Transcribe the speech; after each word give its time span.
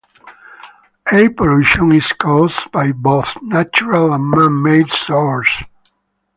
Air 1.11 1.29
pollution 1.29 1.91
is 1.91 2.11
caused 2.13 2.71
by 2.71 2.91
both 2.91 3.39
natural 3.43 4.11
and 4.13 4.31
man-made 4.31 4.89
sources. 4.89 5.63